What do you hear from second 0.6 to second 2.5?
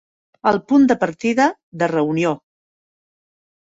punt de partida, de reunió.